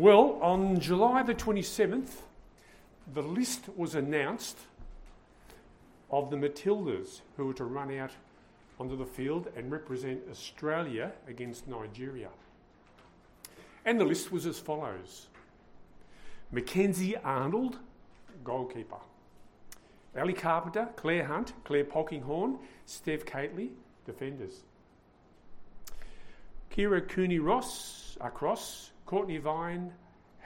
[0.00, 2.22] Well, on July the 27th,
[3.12, 4.56] the list was announced
[6.10, 8.12] of the Matildas who were to run out
[8.78, 12.30] onto the field and represent Australia against Nigeria.
[13.84, 15.26] And the list was as follows
[16.50, 17.76] Mackenzie Arnold,
[18.42, 19.02] goalkeeper.
[20.16, 23.68] Ellie Carpenter, Clare Hunt, Clare Polkinghorne, Steph Catley,
[24.06, 24.62] defenders.
[26.74, 29.92] Kyra Cooney Ross, across, Cortnee Vine,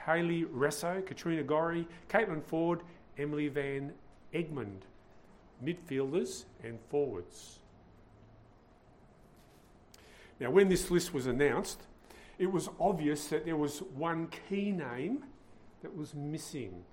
[0.07, 2.81] Hayley Raso, Katrina Gorry, Caitlin Foord,
[3.15, 3.93] Emily Van
[4.33, 4.81] Egmond,
[5.63, 7.59] midfielders and forwards.
[10.39, 11.83] Now, when this list was announced,
[12.39, 15.23] it was obvious that there was one key name
[15.83, 16.83] that was missing.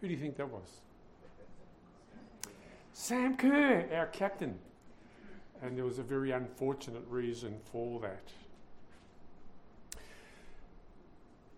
[0.00, 0.82] Who do you think that was?
[2.92, 4.58] Sam Kerr, our captain.
[5.62, 8.30] And there was a very unfortunate reason for that.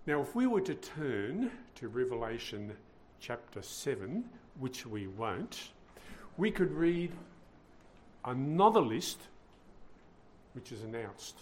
[0.05, 2.73] Now, if we were to turn to Revelation
[3.21, 4.25] chapter 7,
[4.59, 5.71] which we won't,
[6.37, 7.13] we could read
[8.25, 9.21] another list
[10.55, 11.39] which is announced.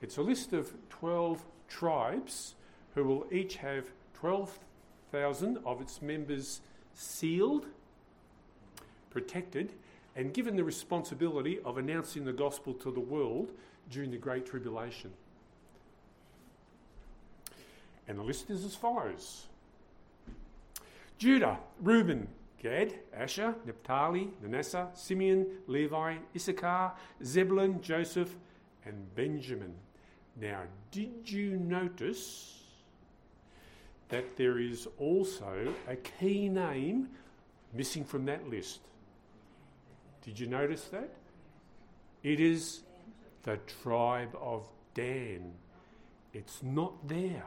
[0.00, 2.54] It's a list of 12 tribes
[2.94, 6.62] who will each have 12,000 of its members
[6.94, 7.66] sealed,
[9.10, 9.74] protected,
[10.16, 13.52] and given the responsibility of announcing the gospel to the world
[13.90, 15.10] during the Great Tribulation.
[18.08, 19.46] And the list is as follows
[21.18, 22.28] Judah, Reuben,
[22.62, 26.92] Gad, Asher, Naphtali, Manasseh, Simeon, Levi, Issachar,
[27.24, 28.34] Zebulun, Joseph,
[28.84, 29.74] and Benjamin.
[30.40, 32.62] Now, did you notice
[34.08, 37.08] that there is also a key name
[37.72, 38.80] missing from that list?
[40.24, 41.10] Did you notice that?
[42.22, 42.82] It is
[43.42, 45.52] the tribe of Dan.
[46.32, 47.44] It's not there.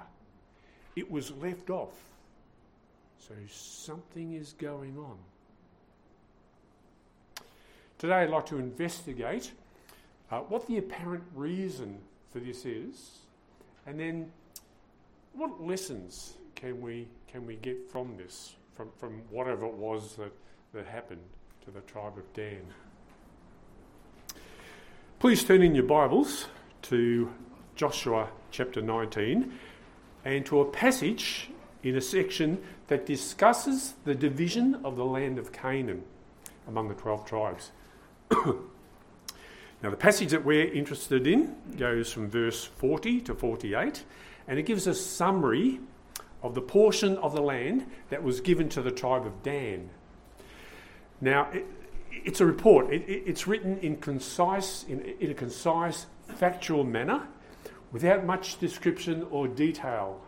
[0.96, 1.94] It was left off.
[3.18, 5.18] So something is going on.
[7.98, 9.52] Today, I'd like to investigate
[10.32, 11.98] uh, what the apparent reason
[12.32, 13.20] for this is,
[13.88, 14.32] and then
[15.34, 20.32] what lessons can we can we get from this, from, from whatever it was that,
[20.74, 21.22] that happened
[21.66, 22.62] to the tribe of Dan.
[25.20, 26.48] Please turn in your Bibles
[26.84, 27.30] to
[27.76, 29.52] Joshua chapter 19
[30.26, 31.50] and to a passage
[31.84, 36.04] in a section that discusses the division of the land of Canaan
[36.68, 37.72] among the 12 tribes.
[38.32, 44.04] now, the passage that we're interested in goes from verse 40 to 48,
[44.48, 45.80] and it gives a summary
[46.42, 49.90] of the portion of the land that was given to the tribe of Dan.
[51.22, 51.66] Now, it,
[52.12, 52.92] it's a report.
[52.92, 57.28] It, it, it's written in concise, in, in a concise, factual manner,
[57.92, 60.22] without much description or detail.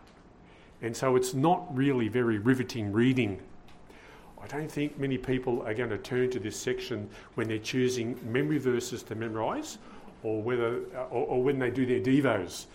[0.82, 3.40] And so it's not really very riveting reading.
[4.40, 8.18] I don't think many people are going to turn to this section when they're choosing
[8.24, 9.78] memory verses to memorise
[10.22, 10.80] or, whether,
[11.10, 12.66] or, or when they do their Devos.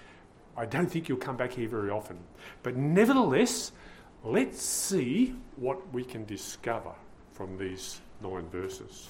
[0.55, 2.17] I don't think you'll come back here very often.
[2.61, 3.71] But nevertheless,
[4.23, 6.91] let's see what we can discover
[7.31, 9.09] from these nine verses.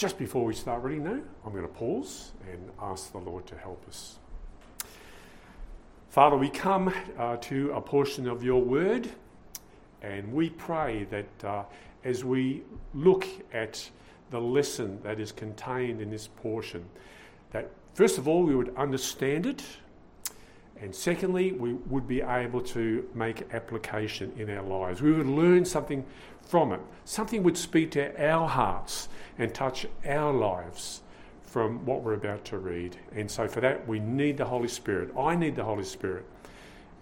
[0.00, 3.54] Just before we start reading now, I'm going to pause and ask the Lord to
[3.58, 4.16] help us.
[6.08, 9.10] Father, we come uh, to a portion of your word
[10.00, 11.64] and we pray that uh,
[12.02, 12.62] as we
[12.94, 13.90] look at
[14.30, 16.82] the lesson that is contained in this portion,
[17.50, 19.62] that first of all we would understand it,
[20.80, 25.02] and secondly, we would be able to make application in our lives.
[25.02, 26.06] We would learn something
[26.42, 26.80] from it.
[27.04, 29.08] Something would speak to our hearts
[29.38, 31.00] and touch our lives
[31.42, 32.96] from what we're about to read.
[33.14, 35.10] And so, for that, we need the Holy Spirit.
[35.18, 36.24] I need the Holy Spirit.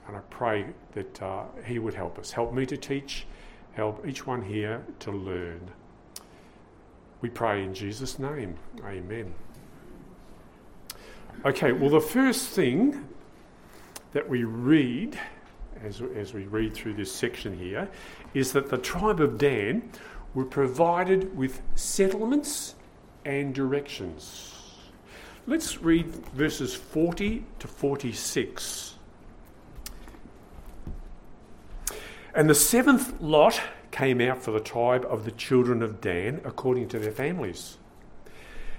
[0.06, 2.30] And I pray that uh, He would help us.
[2.30, 3.26] Help me to teach,
[3.72, 5.60] help each one here to learn.
[7.20, 8.56] We pray in Jesus' name.
[8.84, 9.34] Amen.
[11.44, 13.06] Okay, well, the first thing
[14.12, 15.18] that we read
[15.84, 17.88] as, as we read through this section here
[18.34, 19.90] is that the tribe of Dan
[20.34, 22.74] were provided with settlements
[23.24, 24.54] and directions.
[25.46, 28.94] Let's read verses 40 to 46.
[32.34, 33.60] And the seventh lot
[33.90, 37.78] came out for the tribe of the children of Dan according to their families.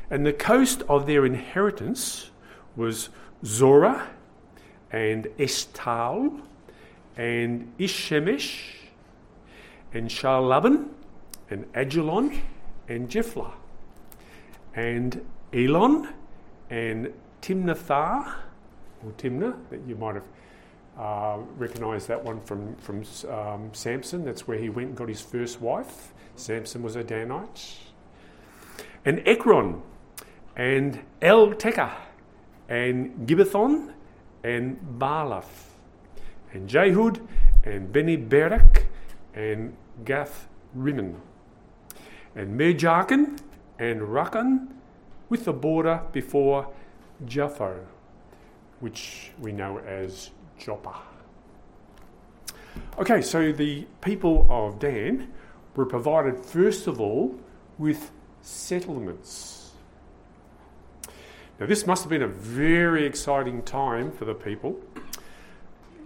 [0.09, 2.31] And the coast of their inheritance
[2.75, 3.09] was
[3.45, 4.07] Zorah
[4.91, 6.41] and Eshtaol
[7.17, 8.78] and Irshemesh
[9.93, 10.89] and Shaalbim
[11.49, 12.39] and Ajalon
[12.87, 13.51] and Jethlah
[14.75, 16.09] and Elon
[16.69, 18.33] and Timnathar,
[19.03, 20.25] or Timnah, that you might have
[20.97, 24.25] uh, recognised that one from, from um, Samson.
[24.25, 26.13] That's where he went and got his first wife.
[26.35, 27.77] Samson was a Danite.
[29.05, 29.81] And Ekron,
[30.55, 31.93] and El Tekah,
[32.67, 33.93] and Gibbethon,
[34.43, 35.71] and Baalath,
[36.53, 37.25] and Jehud,
[37.63, 38.83] and Beni Berak,
[39.39, 41.15] and Gath Rimmon,
[42.35, 43.39] and Mejarkan,
[43.79, 44.67] and Rakan,
[45.29, 46.73] with the border before
[47.25, 47.85] Japho,
[48.81, 50.95] which we know as Joppa.
[52.97, 55.31] Okay, so the people of Dan
[55.75, 57.39] were provided first of all
[57.77, 59.71] with settlements.
[61.59, 64.79] Now, this must have been a very exciting time for the people.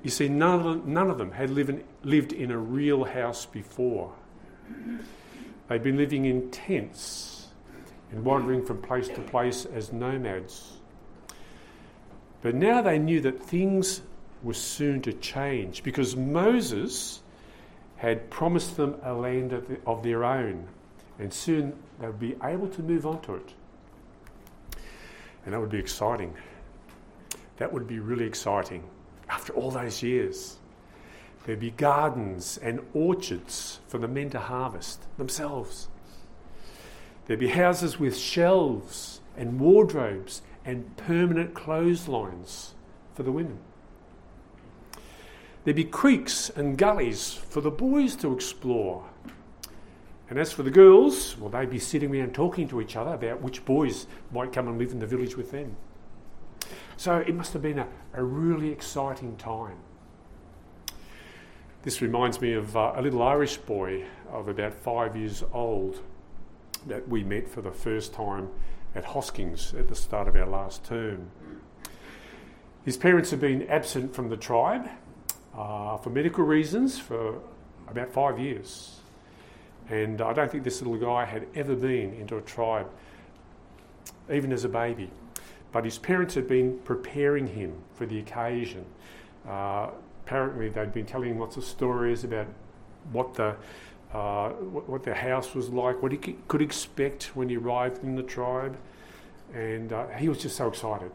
[0.03, 3.45] You see, none of them, none of them had lived, lived in a real house
[3.45, 4.13] before.
[5.69, 7.47] They'd been living in tents
[8.11, 10.73] and wandering from place to place as nomads.
[12.41, 14.01] But now they knew that things
[14.43, 17.21] were soon to change because Moses
[17.95, 19.53] had promised them a land
[19.85, 20.67] of their own,
[21.17, 23.53] and soon they would be able to move on to it.
[25.45, 26.33] And that would be exciting.
[27.55, 28.83] That would be really exciting
[29.33, 30.57] after all those years.
[31.45, 35.89] There'd be gardens and orchards for the men to harvest themselves.
[37.25, 42.75] There'd be houses with shelves and wardrobes and permanent clotheslines
[43.15, 43.57] for the women.
[45.63, 49.03] There'd be creeks and gullies for the boys to explore.
[50.29, 53.41] And as for the girls, well, they'd be sitting around talking to each other about
[53.41, 55.75] which boys might come and live in the village with them.
[56.97, 59.77] So it must have been a, a really exciting time.
[61.83, 66.01] This reminds me of uh, a little Irish boy of about five years old
[66.87, 68.49] that we met for the first time
[68.95, 71.29] at Hoskins at the start of our last term.
[72.85, 74.89] His parents had been absent from the tribe
[75.55, 77.39] uh, for medical reasons for
[77.87, 78.99] about five years.
[79.89, 82.89] And I don't think this little guy had ever been into a tribe,
[84.31, 85.09] even as a baby.
[85.73, 88.85] But his parents had been preparing him for the occasion.
[89.45, 89.89] Uh,
[90.25, 92.47] apparently, they'd been telling him lots of stories about
[93.11, 93.57] what the
[94.13, 96.17] uh, what, their house was like, what he
[96.47, 98.77] could expect when he arrived in the tribe,
[99.55, 101.11] and uh, he was just so excited.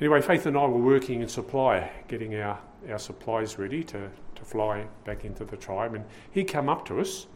[0.00, 2.58] Anyway, Faith and I were working in supply, getting our,
[2.88, 6.98] our supplies ready to, to fly back into the tribe, and he came up to
[6.98, 7.26] us,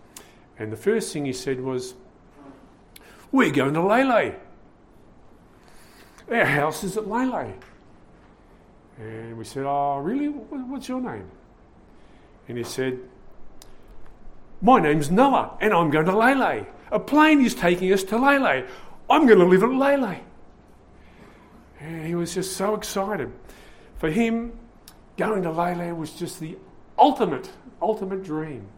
[0.58, 1.94] and the first thing he said was,
[3.30, 4.36] We're going to Lele.
[6.32, 7.54] Our house is at Lele.
[8.98, 10.28] And we said, Oh, really?
[10.28, 11.30] What's your name?
[12.48, 12.98] And he said,
[14.62, 16.66] my name's Noah, and I'm going to Lele.
[16.92, 18.64] A plane is taking us to Lele.
[19.10, 20.20] I'm going to live at Lele.
[21.80, 23.32] And he was just so excited.
[23.98, 24.52] For him,
[25.16, 26.56] going to Lele was just the
[26.96, 27.50] ultimate,
[27.80, 28.68] ultimate dream.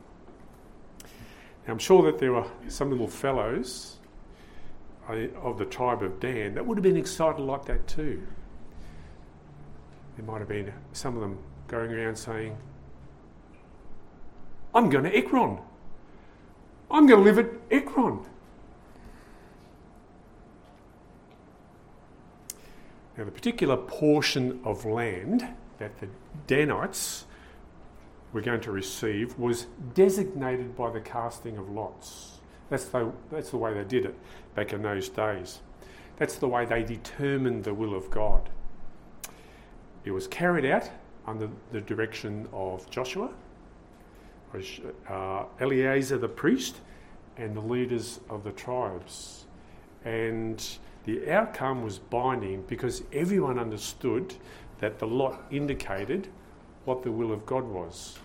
[1.67, 3.94] Now, I'm sure that there were some little fellows
[5.09, 8.27] of the tribe of Dan that would have been excited like that too.
[10.17, 12.57] There might have been some of them going around saying,
[14.75, 15.59] I'm going to Ekron.
[16.91, 18.25] I'm going to live at Ekron.
[23.17, 25.47] Now, the particular portion of land
[25.79, 26.09] that the
[26.47, 27.27] Danites
[28.33, 32.39] were going to receive was designated by the casting of lots.
[32.71, 34.17] That's the, that's the way they did it
[34.55, 35.61] back in those days.
[36.17, 38.49] That's the way they determined the will of God.
[40.05, 40.91] It was carried out
[41.27, 43.31] under the direction of Joshua
[45.09, 46.81] uh, Eleazar the priest
[47.37, 49.47] and the leaders of the tribes.
[50.05, 50.65] And
[51.05, 54.35] the outcome was binding because everyone understood
[54.81, 56.29] that the lot indicated
[56.85, 58.19] what the will of God was.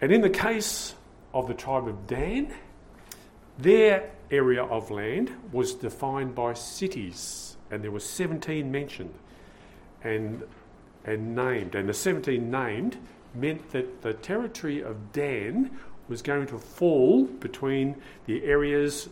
[0.00, 0.94] And in the case
[1.34, 2.54] of the tribe of Dan,
[3.62, 9.14] their area of land was defined by cities, and there were 17 mentioned
[10.02, 10.42] and,
[11.04, 11.74] and named.
[11.74, 12.96] And the 17 named
[13.34, 15.70] meant that the territory of Dan
[16.08, 19.08] was going to fall between the areas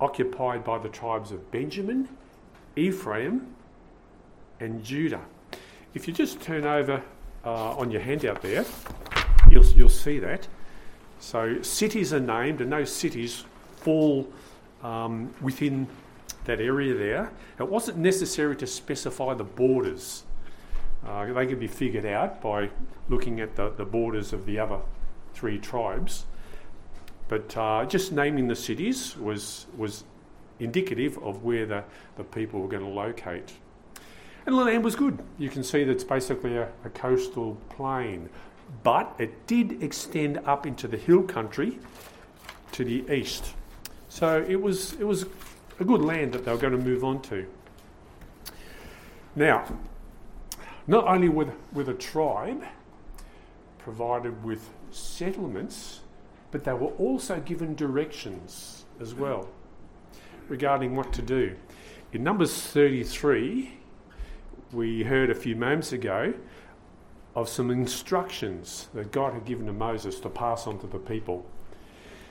[0.00, 2.08] occupied by the tribes of Benjamin,
[2.76, 3.54] Ephraim,
[4.60, 5.22] and Judah.
[5.94, 7.02] If you just turn over
[7.44, 8.64] uh, on your handout there,
[9.48, 10.48] you'll, you'll see that.
[11.20, 13.44] So cities are named, and those cities
[13.84, 14.26] fall
[14.82, 15.86] um, within
[16.44, 17.32] that area there.
[17.58, 20.24] It wasn't necessary to specify the borders
[21.06, 22.70] uh, they could be figured out by
[23.08, 24.78] looking at the, the borders of the other
[25.34, 26.24] three tribes.
[27.28, 30.04] But uh, just naming the cities was, was
[30.60, 31.84] indicative of where the,
[32.16, 33.52] the people were going to locate.
[34.46, 35.18] And the land was good.
[35.38, 38.28] You can see that it's basically a, a coastal plain,
[38.82, 41.78] but it did extend up into the hill country
[42.72, 43.54] to the east.
[44.14, 45.26] So it was, it was
[45.80, 47.44] a good land that they were going to move on to.
[49.34, 49.64] Now,
[50.86, 52.62] not only with, with a tribe
[53.76, 56.02] provided with settlements,
[56.52, 59.48] but they were also given directions as well
[60.48, 61.56] regarding what to do.
[62.12, 63.80] In Numbers 33,
[64.70, 66.34] we heard a few moments ago
[67.34, 71.44] of some instructions that God had given to Moses to pass on to the people.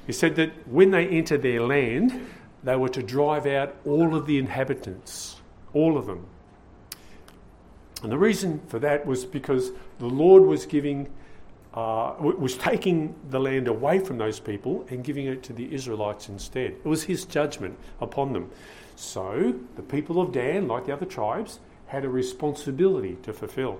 [0.06, 2.28] He said that when they enter their land,
[2.64, 5.38] they were to drive out all of the inhabitants,
[5.74, 6.26] all of them.
[8.02, 11.10] And the reason for that was because the Lord was giving,
[11.74, 16.28] uh, was taking the land away from those people and giving it to the Israelites
[16.28, 16.72] instead.
[16.72, 18.52] It was His judgment upon them.
[18.96, 23.80] So the people of Dan, like the other tribes, had a responsibility to fulfill.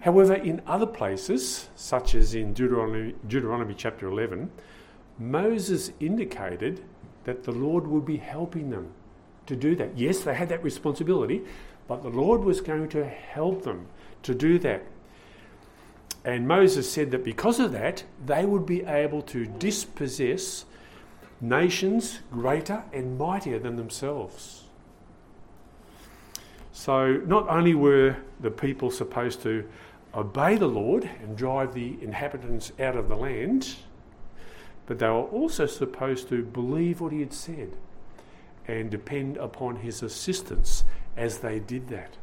[0.00, 4.50] However, in other places, such as in Deuteronomy, Deuteronomy chapter 11,
[5.18, 6.84] Moses indicated
[7.24, 8.92] that the Lord would be helping them
[9.46, 9.98] to do that.
[9.98, 11.42] Yes, they had that responsibility,
[11.88, 13.86] but the Lord was going to help them
[14.22, 14.84] to do that.
[16.24, 20.64] And Moses said that because of that, they would be able to dispossess
[21.40, 24.64] nations greater and mightier than themselves.
[26.72, 29.68] So, not only were the people supposed to
[30.14, 33.76] obey the Lord and drive the inhabitants out of the land,
[34.86, 37.76] but they were also supposed to believe what he had said
[38.66, 40.84] and depend upon his assistance
[41.16, 42.16] as they did that.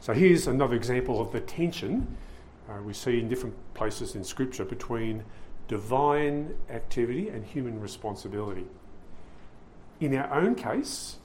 [0.00, 2.16] So here's another example of the tension
[2.68, 5.24] uh, we see in different places in Scripture between
[5.68, 8.66] divine activity and human responsibility.
[10.00, 11.16] In our own case,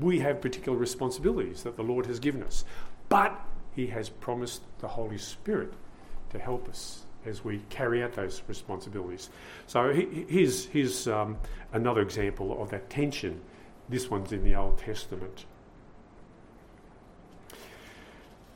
[0.00, 2.64] we have particular responsibilities that the Lord has given us,
[3.08, 3.40] but
[3.78, 5.72] He has promised the Holy Spirit
[6.30, 9.30] to help us as we carry out those responsibilities.
[9.68, 11.38] So here's, here's um,
[11.72, 13.40] another example of that tension.
[13.88, 15.44] This one's in the Old Testament.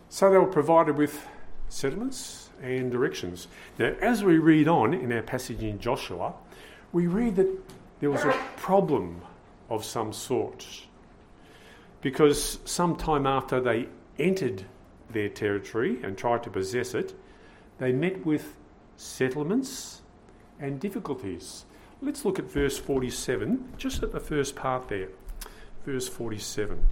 [0.08, 1.24] So they were provided with
[1.68, 3.46] settlements and directions.
[3.78, 6.34] Now, as we read on in our passage in Joshua,
[6.90, 7.48] we read that
[8.00, 9.22] there was a problem
[9.70, 10.66] of some sort.
[12.00, 13.86] Because some time after they
[14.18, 14.64] entered
[15.12, 17.14] their territory and tried to possess it,
[17.78, 18.54] they met with
[18.96, 20.02] settlements
[20.58, 21.64] and difficulties.
[22.00, 25.08] Let's look at verse 47, just at the first part there.
[25.84, 26.86] Verse 47.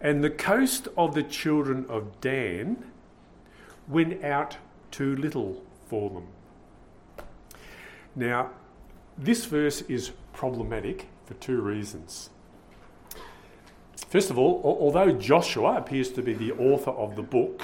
[0.00, 2.84] And the coast of the children of Dan
[3.86, 4.56] went out
[4.90, 6.26] too little for them.
[8.14, 8.50] Now,
[9.16, 12.30] this verse is problematic for two reasons.
[14.08, 17.62] First of all, although Joshua appears to be the author of the book,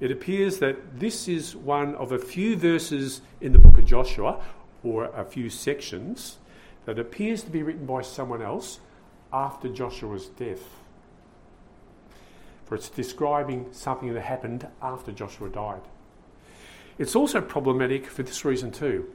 [0.00, 4.42] it appears that this is one of a few verses in the book of Joshua,
[4.82, 6.38] or a few sections,
[6.86, 8.80] that appears to be written by someone else
[9.32, 10.64] after Joshua's death.
[12.64, 15.82] For it's describing something that happened after Joshua died.
[16.98, 19.12] It's also problematic for this reason, too.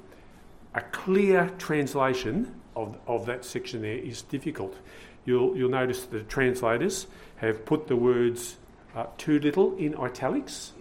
[0.76, 4.78] A clear translation of, of that section there is difficult.
[5.26, 8.58] You'll, you'll notice the translators have put the words
[8.96, 10.72] uh, too little in italics,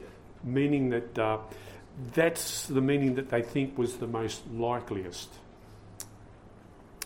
[0.43, 1.39] meaning that uh,
[2.13, 5.31] that's the meaning that they think was the most likeliest.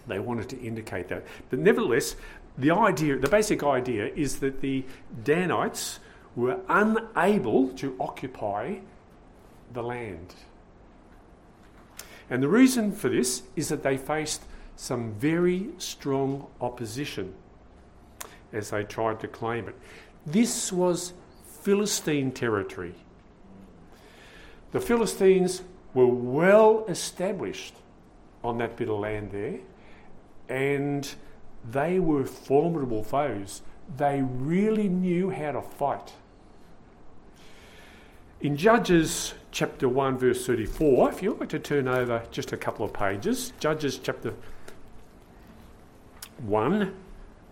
[0.07, 1.25] They wanted to indicate that.
[1.51, 2.17] But nevertheless,
[2.57, 4.85] the idea, the basic idea is that the
[5.23, 6.01] Danites
[6.35, 8.77] were unable to occupy
[9.73, 10.35] the land.
[12.31, 14.43] And the reason for this is that they faced
[14.79, 17.35] some very strong opposition
[18.53, 19.75] as they tried to claim it.
[20.25, 21.15] This was
[21.63, 22.95] Philistine territory.
[24.71, 25.63] The Philistines
[25.95, 27.75] were well established
[28.45, 29.59] on that bit of land there,
[30.49, 31.13] and
[31.69, 33.63] they were formidable foes.
[33.97, 36.13] They really knew how to fight.
[38.41, 42.87] In Judges chapter 1, verse 34, if you'd like to turn over just a couple
[42.87, 44.35] of pages, Judges chapter
[46.41, 46.95] 1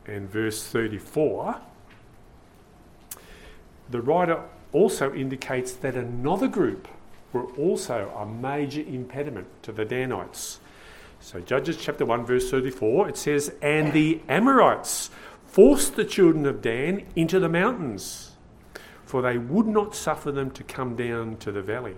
[0.06, 1.60] and verse 34,
[3.90, 6.88] the writer also indicates that another group
[7.32, 10.60] were also a major impediment to the Danites.
[11.20, 15.10] So, Judges chapter 1, verse 34, it says, And the Amorites
[15.46, 18.32] forced the children of Dan into the mountains,
[19.04, 21.96] for they would not suffer them to come down to the valley.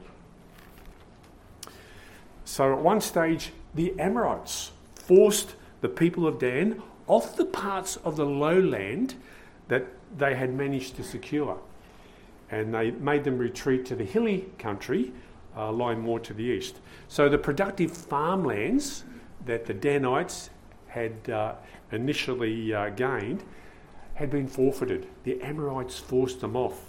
[2.45, 8.16] So at one stage, the Amorites forced the people of Dan off the parts of
[8.16, 9.14] the lowland
[9.68, 11.58] that they had managed to secure.
[12.50, 15.12] And they made them retreat to the hilly country
[15.56, 16.80] uh, lying more to the east.
[17.08, 19.04] So the productive farmlands
[19.47, 20.50] that the Danites
[20.88, 21.54] had uh,
[21.92, 23.42] initially uh, gained
[24.14, 25.06] had been forfeited.
[25.25, 26.80] The Amorites forced them off.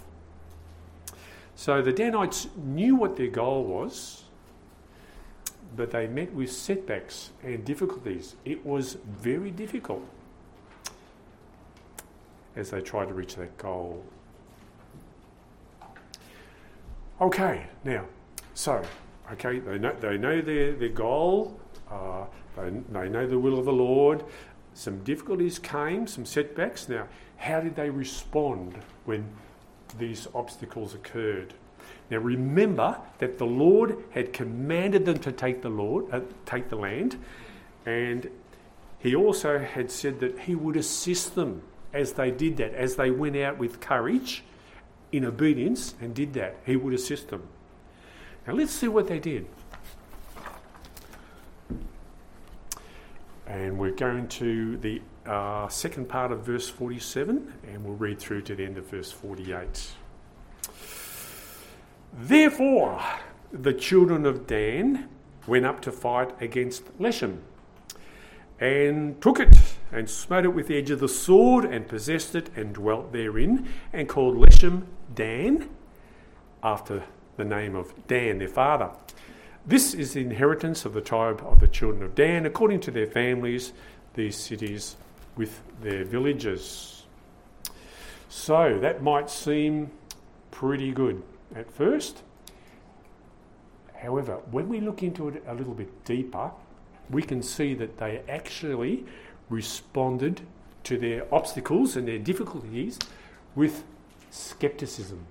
[1.54, 4.24] So the Danites knew what their goal was,
[5.76, 8.36] but they met with setbacks and difficulties.
[8.44, 10.04] It was very difficult
[12.56, 14.04] as they tried to reach that goal.
[17.20, 18.06] Okay, now,
[18.54, 18.82] so,
[19.32, 21.60] okay, they know, they know their, their goal,
[21.90, 22.24] uh,
[22.56, 24.24] they, they know the will of the Lord.
[24.74, 26.88] Some difficulties came, some setbacks.
[26.88, 29.26] Now, how did they respond when
[29.98, 31.54] these obstacles occurred?
[32.10, 36.76] Now, remember that the Lord had commanded them to take the Lord, uh, take the
[36.76, 37.16] land,
[37.86, 38.28] and
[38.98, 41.62] He also had said that He would assist them
[41.92, 44.42] as they did that, as they went out with courage,
[45.12, 46.56] in obedience, and did that.
[46.66, 47.42] He would assist them.
[48.46, 49.46] Now, let's see what they did.
[53.46, 58.42] And we're going to the uh, second part of verse 47, and we'll read through
[58.42, 59.92] to the end of verse 48.
[62.12, 63.00] Therefore,
[63.52, 65.08] the children of Dan
[65.46, 67.38] went up to fight against Leshem,
[68.58, 69.56] and took it,
[69.90, 73.68] and smote it with the edge of the sword, and possessed it, and dwelt therein,
[73.92, 75.70] and called Leshem Dan,
[76.62, 77.04] after
[77.36, 78.90] the name of Dan, their father.
[79.66, 83.06] This is the inheritance of the tribe of the children of Dan, according to their
[83.06, 83.72] families,
[84.14, 84.96] these cities
[85.36, 87.06] with their villages.
[88.28, 89.90] So that might seem
[90.50, 91.22] pretty good
[91.54, 92.22] at first.
[93.94, 96.50] However, when we look into it a little bit deeper,
[97.10, 99.04] we can see that they actually
[99.48, 100.40] responded
[100.84, 102.98] to their obstacles and their difficulties
[103.54, 103.84] with
[104.30, 105.26] skepticism.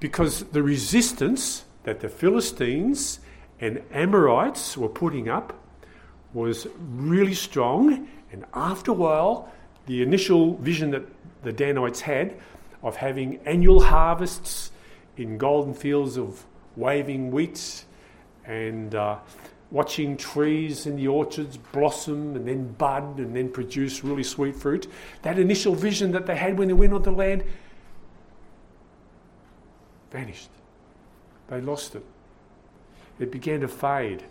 [0.00, 3.20] Because the resistance that the Philistines
[3.60, 5.52] and Amorites were putting up
[6.32, 9.52] was really strong, and after a while,
[9.86, 11.02] the initial vision that
[11.42, 12.36] the Danites had
[12.82, 14.70] of having annual harvests
[15.16, 16.44] in golden fields of
[16.76, 17.84] waving wheat
[18.44, 19.18] and uh,
[19.70, 24.86] watching trees in the orchards blossom and then bud and then produce really sweet fruit.
[25.22, 27.44] That initial vision that they had when they went onto the land
[30.10, 30.48] vanished.
[31.48, 32.04] They lost it.
[33.18, 34.22] It began to fade.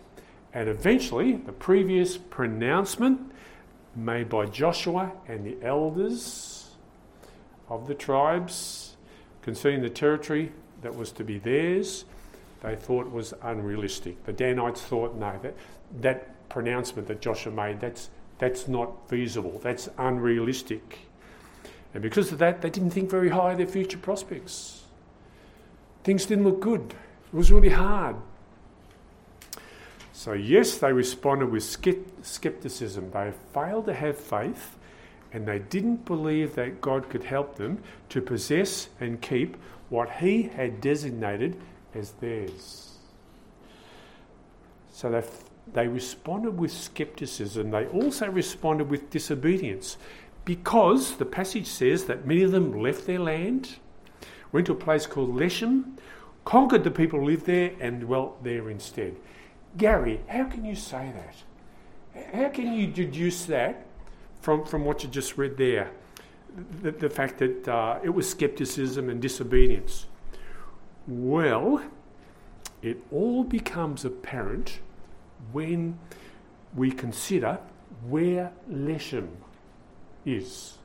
[0.54, 3.20] And eventually, the previous pronouncement
[3.94, 6.57] made by Joshua and the elders
[7.68, 8.96] of the tribes
[9.42, 10.52] concerning the territory
[10.82, 12.04] that was to be theirs,
[12.62, 14.24] they thought was unrealistic.
[14.24, 15.54] The Danites thought, no, that,
[16.00, 20.98] that pronouncement that Joshua made, that's, that's not feasible, that's unrealistic.
[21.94, 24.82] And because of that, they didn't think very high of their future prospects.
[26.04, 26.94] Things didn't look good,
[27.32, 28.16] it was really hard.
[30.12, 33.12] So, yes, they responded with skepticism.
[33.12, 34.76] They failed to have faith
[35.32, 39.56] and they didn't believe that God could help them to possess and keep
[39.90, 41.60] what He had designated
[41.94, 42.98] as theirs.
[44.92, 45.24] So they,
[45.72, 47.70] they responded with skepticism.
[47.70, 49.96] They also responded with disobedience
[50.44, 53.76] because the passage says that many of them left their land,
[54.50, 55.98] went to a place called Leshem,
[56.44, 59.14] conquered the people who lived there, and dwelt there instead.
[59.76, 62.32] Gary, how can you say that?
[62.34, 63.84] How can you deduce that
[64.40, 65.90] from, from what you just read there?
[66.82, 70.06] The, the fact that uh, it was skepticism and disobedience.
[71.06, 71.82] Well,
[72.82, 74.80] it all becomes apparent
[75.52, 75.98] when
[76.74, 77.58] we consider
[78.06, 79.28] where Leshem
[80.24, 80.78] is.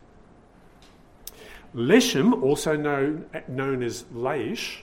[1.75, 4.81] Leshem, also known, known as Laish,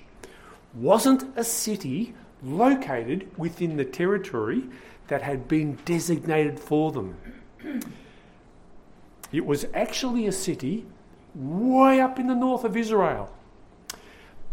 [0.75, 4.65] wasn't a city located within the territory
[5.09, 7.17] that had been designated for them.
[9.33, 10.87] It was actually a city
[11.35, 13.31] way up in the north of Israel,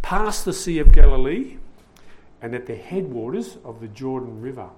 [0.01, 1.57] past the Sea of Galilee
[2.41, 4.69] and at the headwaters of the Jordan River.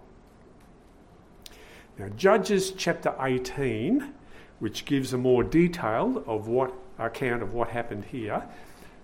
[1.97, 4.13] Now, Judges chapter 18,
[4.59, 8.43] which gives a more detailed of what account of what happened here,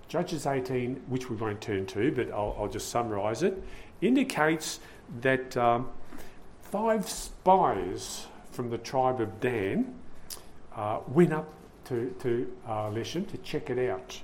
[0.07, 3.61] Judges 18, which we won't turn to, but I'll, I'll just summarise it,
[4.01, 4.79] indicates
[5.21, 5.89] that um,
[6.61, 9.93] five spies from the tribe of Dan
[10.75, 11.51] uh, went up
[11.85, 14.19] to, to uh, to check it out.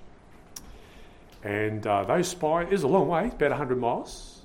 [1.43, 4.41] And uh, those spies, was a long way, about 100 miles,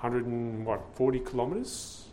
[0.00, 2.06] 140 kilometres.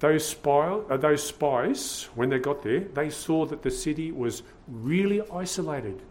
[0.00, 4.42] Those, spy, uh, those spies, when they got there, they saw that the city was
[4.68, 6.02] really isolated.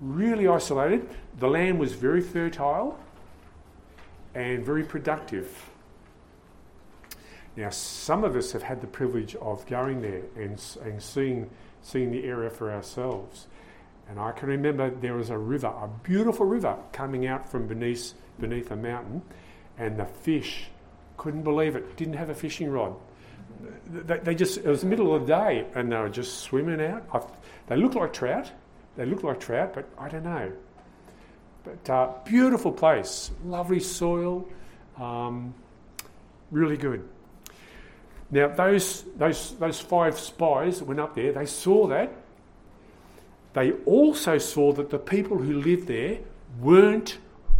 [0.00, 1.08] Really isolated.
[1.38, 2.98] The land was very fertile
[4.34, 5.69] and very productive.
[7.56, 11.50] Now, some of us have had the privilege of going there and, and seeing,
[11.82, 13.48] seeing the area for ourselves.
[14.08, 18.14] And I can remember there was a river, a beautiful river, coming out from beneath,
[18.40, 19.22] beneath a mountain,
[19.78, 20.68] and the fish
[21.16, 22.94] couldn't believe it, didn't have a fishing rod.
[23.88, 26.80] They, they just, it was the middle of the day, and they were just swimming
[26.80, 27.04] out.
[27.12, 27.20] I,
[27.68, 28.50] they looked like trout,
[28.96, 30.52] they looked like trout, but I don't know.
[31.62, 34.48] But uh, beautiful place, lovely soil,
[34.98, 35.54] um,
[36.50, 37.06] really good.
[38.30, 42.12] Now, those, those, those five spies that went up there, they saw that.
[43.52, 46.18] They also saw that the people who lived there
[46.60, 47.18] weren't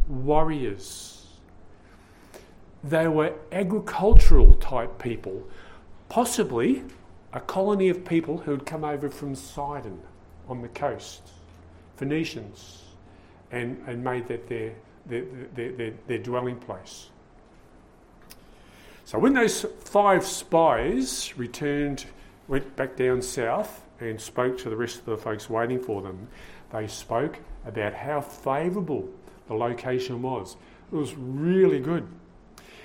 [0.09, 1.27] warriors.
[2.85, 5.43] They were agricultural type people,
[6.09, 6.85] possibly
[7.33, 10.01] a colony of people who had come over from Sidon
[10.49, 11.23] on the coast,
[11.97, 12.85] Phoenicians,
[13.51, 14.73] and, and made that their,
[15.07, 17.11] their, their, their, their dwelling place.
[19.11, 22.07] So when those five spies returned,
[22.47, 26.29] went back down south and spoke to the rest of the folks waiting for them,
[26.73, 29.09] they spoke about how favourable
[29.49, 30.57] the location was.
[30.93, 32.07] It was really good.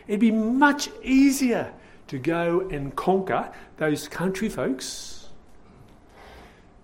[0.07, 1.71] It'd be much easier
[2.07, 5.29] to go and conquer those country folks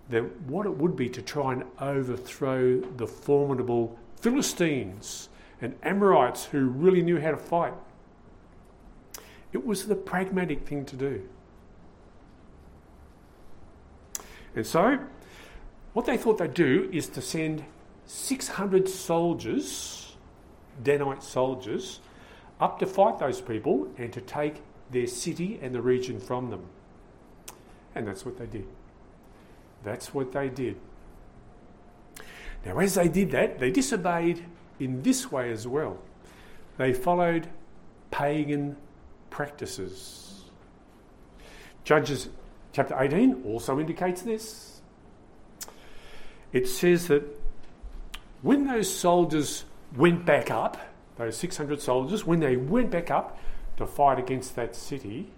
[0.07, 5.29] than what it would be to try and overthrow the formidable Philistines
[5.61, 7.73] and Amorites who really knew how to fight.
[9.53, 11.27] It was the pragmatic thing to do.
[14.55, 14.99] And so,
[15.93, 17.65] what they thought they'd do is to send
[18.05, 20.15] 600 soldiers,
[20.83, 21.99] Danite soldiers,
[22.59, 24.61] up to fight those people and to take
[24.91, 26.65] their city and the region from them.
[27.95, 28.67] And that's what they did.
[29.83, 30.77] That's what they did.
[32.65, 34.45] Now, as they did that, they disobeyed
[34.79, 35.97] in this way as well.
[36.77, 37.47] They followed
[38.11, 38.77] pagan
[39.31, 40.43] practices.
[41.83, 42.29] Judges
[42.73, 44.81] chapter 18 also indicates this.
[46.53, 47.23] It says that
[48.43, 49.65] when those soldiers
[49.95, 50.77] went back up,
[51.17, 53.39] those 600 soldiers, when they went back up
[53.77, 55.31] to fight against that city,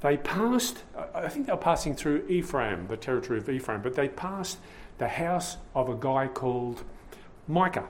[0.00, 0.82] they passed,
[1.14, 4.58] I think they were passing through Ephraim, the territory of Ephraim, but they passed
[4.98, 6.82] the house of a guy called
[7.48, 7.86] Micah.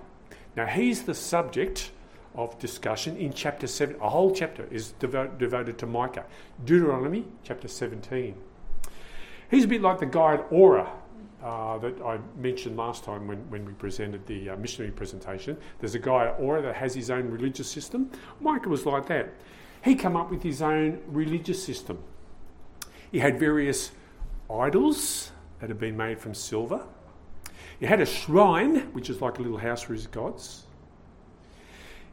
[0.56, 1.90] Now, he's the subject
[2.36, 3.96] of discussion in chapter 7.
[4.00, 6.24] A whole chapter is devo- devoted to Micah.
[6.64, 8.36] Deuteronomy chapter 17.
[9.50, 10.90] He's a bit like the guy at Ora
[11.42, 15.56] uh, that I mentioned last time when, when we presented the uh, missionary presentation.
[15.80, 18.10] There's a guy at Ora that has his own religious system.
[18.40, 19.32] Micah was like that.
[19.82, 22.02] He came up with his own religious system.
[23.12, 23.92] He had various
[24.50, 26.84] idols that had been made from silver.
[27.78, 30.65] He had a shrine, which is like a little house for his gods.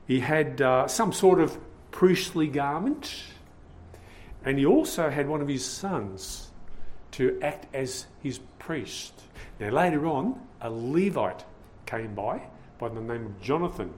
[0.07, 1.57] He had uh, some sort of
[1.91, 3.23] priestly garment,
[4.43, 6.51] and he also had one of his sons
[7.11, 9.13] to act as his priest.
[9.59, 11.45] Now, later on, a Levite
[11.85, 12.41] came by
[12.79, 13.93] by the name of Jonathan,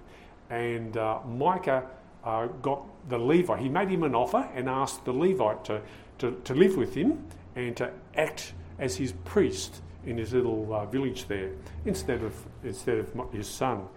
[0.49, 1.87] and uh, Micah
[2.23, 3.59] uh, got the Levite.
[3.59, 5.81] He made him an offer and asked the Levite to,
[6.19, 10.85] to, to live with him and to act as his priest in his little uh,
[10.85, 11.51] village there
[11.85, 13.87] instead of, instead of his son.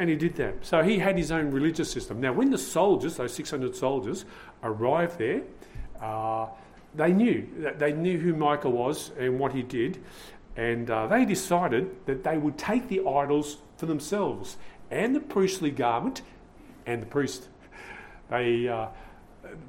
[0.00, 0.64] And he did that.
[0.64, 2.22] So he had his own religious system.
[2.22, 4.24] Now, when the soldiers, those 600 soldiers,
[4.62, 5.42] arrived there,
[6.00, 6.46] uh,
[6.94, 10.02] they knew that they knew who Micah was and what he did,
[10.56, 14.56] and uh, they decided that they would take the idols for themselves
[14.90, 16.22] and the priestly garment
[16.86, 17.48] and the priest.
[18.30, 18.86] They uh,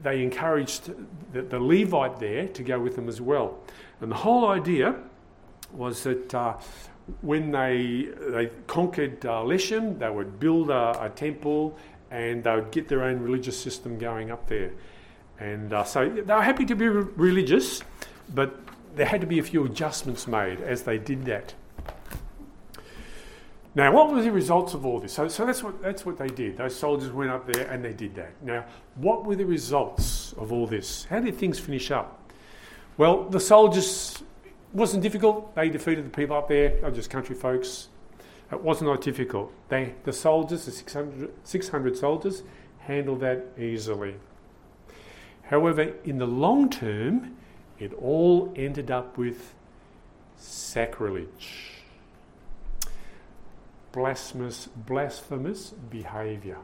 [0.02, 0.94] they encouraged
[1.34, 3.60] the, the, Levite there to go with them as well,
[4.00, 4.96] and the whole idea
[5.74, 6.56] was that uh,
[7.22, 11.78] when they they conquered uh, Leshem, they would build a, a, temple
[12.10, 14.72] and they would get their own religious system going up there.
[15.40, 17.82] And uh, so they were happy to be re- religious,
[18.34, 18.60] but
[18.96, 21.54] there had to be a few adjustments made as they did that.
[23.74, 25.14] Now, what were the results of all this?
[25.14, 26.58] So, so that's what that's what they did.
[26.58, 28.34] Those soldiers went up there and they did that.
[28.44, 31.06] Now, what were the results of all this?
[31.06, 32.32] How did things finish up?
[32.98, 34.22] Well, the soldiers
[34.74, 35.56] wasn't difficult.
[35.56, 36.70] They defeated the people up there.
[36.70, 37.90] They were just country folks.
[38.52, 39.54] It wasn't that difficult.
[39.70, 42.44] They, the soldiers, the 600, 600 soldiers,
[42.80, 44.16] handled that easily.
[45.44, 47.38] However, in the long term,
[47.80, 49.54] it all ended up with
[50.38, 51.84] sacrilege.
[53.92, 56.58] blasphemous, blasphemous behaviour.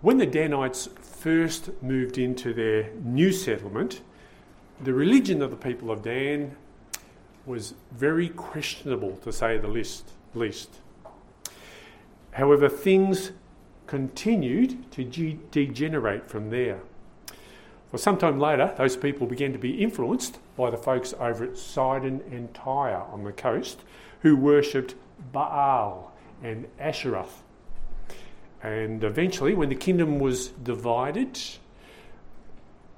[0.00, 4.00] When the Danites first moved into their new settlement,
[4.82, 6.56] the religion of the people of Dan
[7.46, 10.10] was very questionable, to say the least.
[10.34, 10.70] least.
[12.32, 13.32] However, things
[13.86, 16.80] continued to ge- degenerate from there.
[17.90, 21.58] For some time later, those people began to be influenced by the folks over at
[21.58, 23.82] Sidon and Tyre on the coast
[24.22, 24.94] who worshipped
[25.30, 27.42] Baal and Asheroth.
[28.62, 31.38] And eventually, when the kingdom was divided,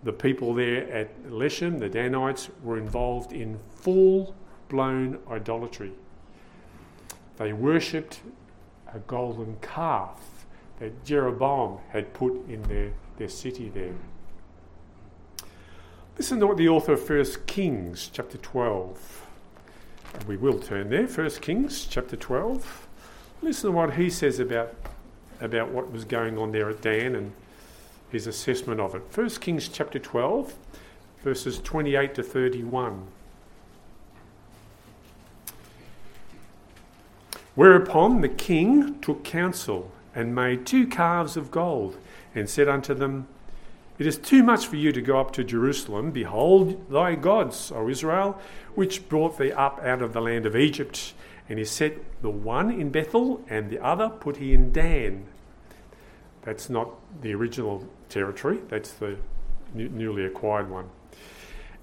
[0.05, 4.35] the people there at Leshem, the Danites, were involved in full
[4.69, 5.93] blown idolatry.
[7.37, 8.21] They worshipped
[8.93, 10.47] a golden calf
[10.79, 13.95] that Jeroboam had put in their, their city there.
[16.17, 19.27] Listen to what the author of 1 Kings chapter 12.
[20.29, 21.07] We will turn there.
[21.07, 22.87] 1 Kings chapter 12.
[23.43, 24.75] Listen to what he says about,
[25.41, 27.33] about what was going on there at Dan and
[28.15, 29.03] his assessment of it.
[29.15, 30.55] 1 Kings chapter 12,
[31.23, 33.07] verses 28 to 31.
[37.55, 41.97] Whereupon the king took counsel and made two calves of gold
[42.35, 43.29] and said unto them,
[43.97, 46.11] it is too much for you to go up to Jerusalem.
[46.11, 48.41] Behold thy gods, O Israel,
[48.75, 51.15] which brought thee up out of the land of Egypt.
[51.49, 55.27] And he set the one in Bethel, and the other put he in Dan.
[56.43, 56.91] That's not
[57.23, 59.17] the original territory, that's the
[59.75, 60.89] newly acquired one.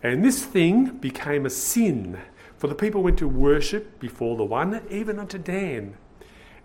[0.01, 2.19] And this thing became a sin,
[2.57, 5.95] for the people went to worship before the one, even unto Dan.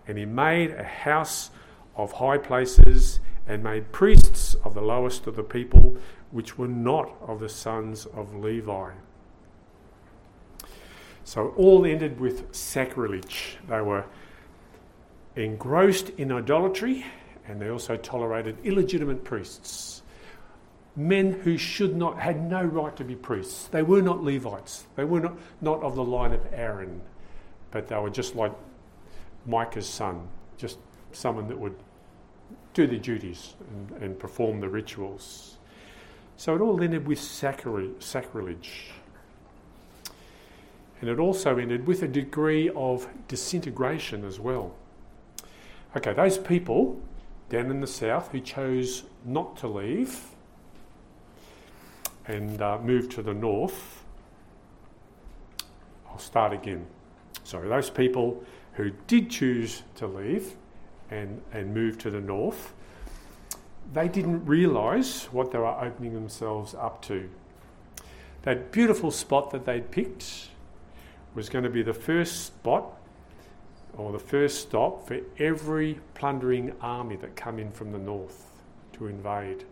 [0.07, 1.51] And he made a house
[1.95, 5.97] of high places and made priests of the lowest of the people,
[6.31, 8.91] which were not of the sons of Levi.
[11.25, 13.57] So all ended with sacrilege.
[13.67, 14.05] They were
[15.35, 17.05] engrossed in idolatry
[17.47, 20.01] and they also tolerated illegitimate priests.
[20.95, 23.67] Men who should not, had no right to be priests.
[23.67, 24.85] They were not Levites.
[24.95, 27.01] They were not, not of the line of Aaron,
[27.71, 28.51] but they were just like
[29.45, 30.77] Micah's son, just
[31.11, 31.75] someone that would
[32.73, 35.57] do the duties and, and perform the rituals.
[36.35, 38.91] So it all ended with sacrilege.
[40.99, 44.75] And it also ended with a degree of disintegration as well.
[45.95, 46.99] Okay, those people
[47.49, 50.19] down in the south who chose not to leave
[52.27, 54.03] and uh, move to the north,
[56.09, 56.85] I'll start again.
[57.43, 60.55] Sorry, those people who did choose to leave
[61.09, 62.73] and, and moved to the north,
[63.93, 67.29] they didn't realise what they were opening themselves up to.
[68.41, 70.49] That beautiful spot that they'd picked
[71.33, 72.96] was going to be the first spot
[73.97, 78.45] or the first stop for every plundering army that come in from the north
[78.93, 79.65] to invade.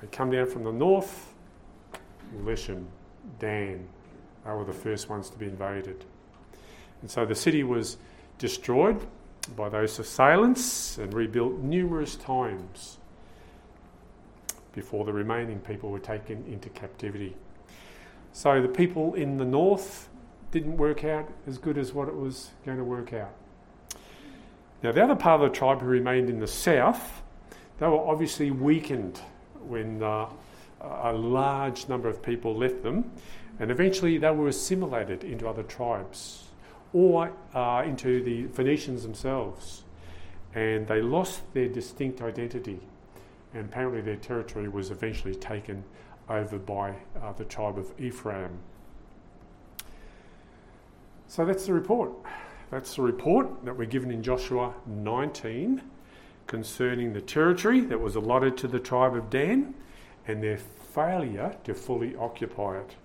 [0.00, 1.34] They come down from the north,
[2.42, 2.84] Leshem,
[3.40, 3.88] Dan,
[4.44, 6.04] they were the first ones to be invaded.
[7.02, 7.96] And so the city was
[8.38, 9.04] destroyed
[9.56, 12.98] by those assailants and rebuilt numerous times
[14.72, 17.34] before the remaining people were taken into captivity.
[18.32, 20.08] So the people in the north
[20.50, 23.32] didn't work out as good as what it was going to work out.
[24.82, 27.22] Now, the other part of the tribe who remained in the south,
[27.78, 29.20] they were obviously weakened
[29.66, 30.28] when uh,
[30.80, 33.10] a large number of people left them,
[33.58, 36.44] and eventually they were assimilated into other tribes
[36.92, 39.82] or uh, into the Phoenicians themselves.
[40.54, 42.80] And they lost their distinct identity.
[43.54, 45.84] And apparently, their territory was eventually taken
[46.28, 48.58] over by uh, the tribe of Ephraim.
[51.28, 52.10] So that's the report.
[52.70, 55.82] That's the report that we're given in Joshua 19
[56.46, 59.74] concerning the territory that was allotted to the tribe of Dan
[60.26, 62.96] and their failure to fully occupy it.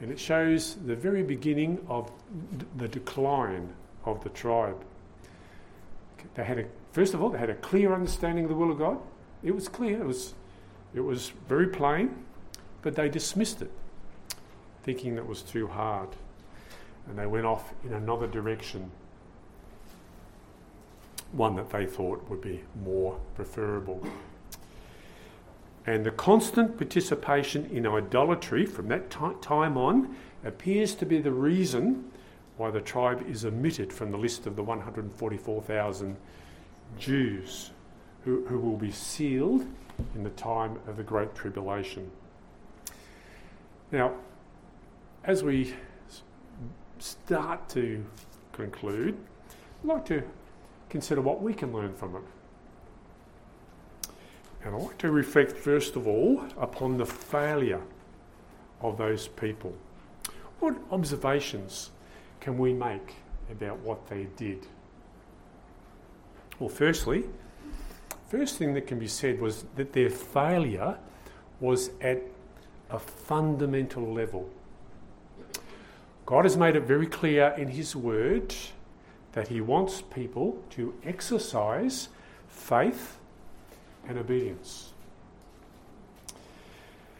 [0.00, 2.10] And it shows the very beginning of
[2.76, 3.72] the decline
[4.06, 4.82] of the tribe.
[6.34, 8.78] They had a, first of all, they had a clear understanding of the will of
[8.78, 8.98] God.
[9.42, 10.34] It was clear, it was,
[10.94, 12.24] it was very plain,
[12.80, 13.70] but they dismissed it,
[14.82, 16.08] thinking that was too hard.
[17.08, 18.90] And they went off in another direction,
[21.32, 24.06] one that they thought would be more preferable.
[25.86, 31.32] And the constant participation in idolatry from that t- time on appears to be the
[31.32, 32.10] reason
[32.56, 36.16] why the tribe is omitted from the list of the 144,000
[36.98, 37.70] Jews
[38.24, 39.66] who, who will be sealed
[40.14, 42.10] in the time of the Great Tribulation.
[43.90, 44.14] Now,
[45.24, 45.74] as we
[47.02, 48.04] start to
[48.52, 49.16] conclude,
[49.82, 50.22] I'd like to
[50.88, 52.22] consider what we can learn from it.
[54.64, 57.80] And I'd like to reflect, first of all, upon the failure
[58.80, 59.74] of those people.
[60.60, 61.90] What observations
[62.40, 63.14] can we make
[63.50, 64.66] about what they did?
[66.60, 67.24] Well, firstly,
[68.28, 70.98] first thing that can be said was that their failure
[71.58, 72.22] was at
[72.90, 74.48] a fundamental level.
[76.26, 78.54] God has made it very clear in His Word
[79.32, 82.08] that He wants people to exercise
[82.48, 83.18] faith
[84.06, 84.92] and obedience.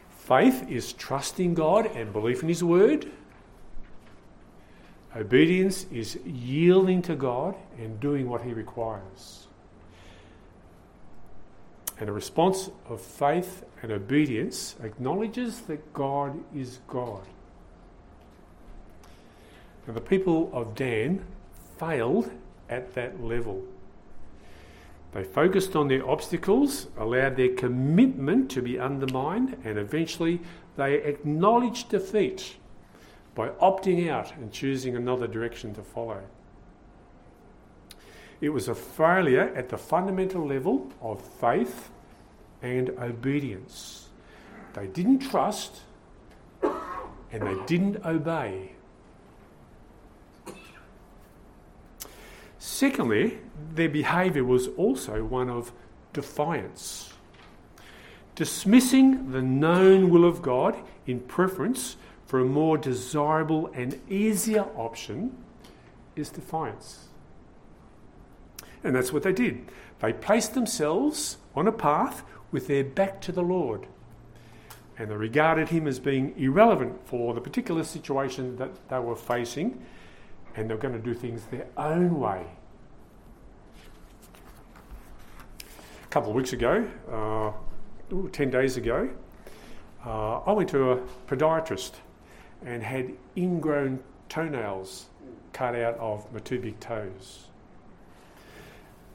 [0.09, 3.11] Faith is trusting God and belief in His Word.
[5.15, 9.47] Obedience is yielding to God and doing what He requires.
[11.99, 17.27] And a response of faith and obedience acknowledges that God is God.
[19.87, 21.23] Now, the people of Dan
[21.77, 22.31] failed
[22.69, 23.63] at that level.
[25.11, 30.41] They focused on their obstacles, allowed their commitment to be undermined, and eventually
[30.75, 32.55] they acknowledged defeat
[33.35, 36.21] by opting out and choosing another direction to follow.
[38.41, 41.89] It was a failure at the fundamental level of faith
[42.61, 44.09] and obedience.
[44.73, 45.81] They didn't trust
[46.61, 48.71] and they didn't obey.
[52.65, 53.39] Secondly,
[53.75, 55.73] their behaviour was also one of
[56.13, 57.11] defiance.
[58.35, 65.35] Dismissing the known will of God in preference for a more desirable and easier option
[66.15, 67.09] is defiance.
[68.81, 69.69] And that's what they did.
[69.99, 73.87] They placed themselves on a path with their back to the Lord.
[74.97, 79.83] And they regarded him as being irrelevant for the particular situation that they were facing,
[80.55, 82.45] and they're going to do things their own way.
[86.03, 87.51] A couple of weeks ago, uh,
[88.13, 89.09] ooh, 10 days ago,
[90.05, 91.93] uh, I went to a podiatrist
[92.65, 95.07] and had ingrown toenails
[95.53, 97.47] cut out of my two big toes.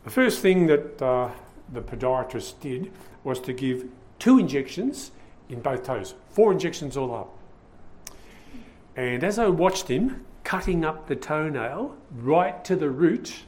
[0.05, 1.31] The first thing that uh,
[1.72, 2.92] the podiatrist did
[3.24, 3.87] was to give
[4.18, 5.11] two injections
[5.48, 7.35] in both toes, four injections all up.
[8.96, 13.43] And as I watched him cutting up the toenail right to the root,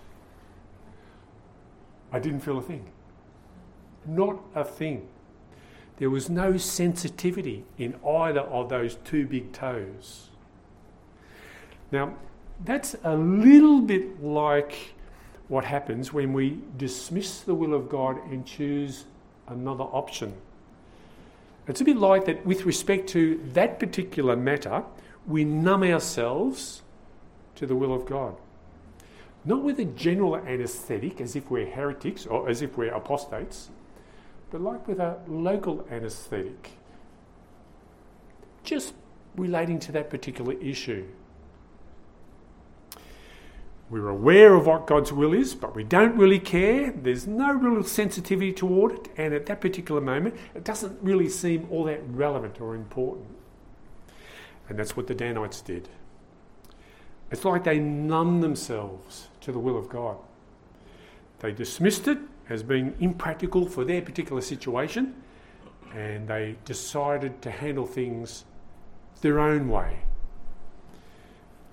[2.12, 2.84] I didn't feel a thing.
[4.04, 5.08] Not a thing.
[5.96, 10.28] There was no sensitivity in either of those two big toes.
[11.90, 12.16] Now,
[12.66, 14.92] that's a little bit like
[15.48, 19.06] what happens when we dismiss the will of God and choose
[19.48, 20.34] another option.
[21.66, 24.84] It's a bit like that with respect to that particular matter,
[25.26, 26.82] we numb ourselves
[27.60, 28.36] to the will of God.
[29.44, 33.68] Not with a general anaesthetic as if we're heretics or as if we're apostates,
[34.50, 36.70] but like with a local anaesthetic,
[38.64, 38.94] just
[39.36, 41.06] relating to that particular issue.
[43.90, 46.92] We're aware of what God's will is, but we don't really care.
[46.92, 51.66] There's no real sensitivity toward it, and at that particular moment, it doesn't really seem
[51.70, 53.26] all that relevant or important.
[54.68, 55.90] And that's what the Danites did.
[57.30, 60.16] It's like they numb themselves to the will of God.
[61.38, 65.14] They dismissed it as being impractical for their particular situation,
[65.94, 68.44] and they decided to handle things
[69.20, 70.00] their own way.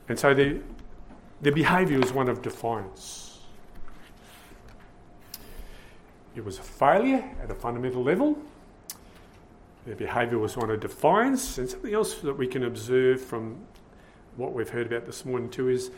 [0.10, 0.60] And so their,
[1.42, 3.40] their behaviour was one of defiance.
[6.36, 8.38] It was a failure at a fundamental level.
[9.86, 13.58] Their behaviour was one of defiance, and something else that we can observe from
[14.38, 15.92] what we've heard about this morning too is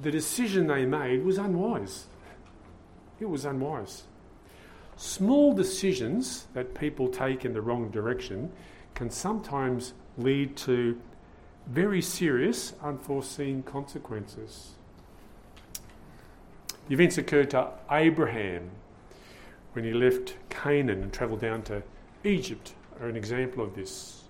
[0.00, 2.06] the decision they made was unwise.
[3.20, 4.04] It was unwise.
[4.96, 8.50] Small decisions that people take in the wrong direction
[8.94, 11.00] can sometimes lead to
[11.66, 14.72] very serious, unforeseen consequences.
[16.88, 18.70] The events occurred to Abraham
[19.72, 21.82] when he left Canaan and travelled down to
[22.24, 24.21] Egypt, are an example of this.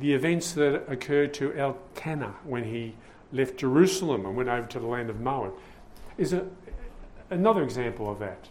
[0.00, 2.94] The events that occurred to Elkanah when he
[3.32, 5.52] left Jerusalem and went over to the land of Moab
[6.16, 6.46] is a,
[7.28, 8.48] another example of that.